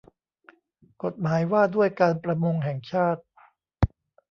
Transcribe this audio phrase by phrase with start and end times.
[1.03, 3.23] กฎหมายว่าด้วยการประมงแห่งชาติ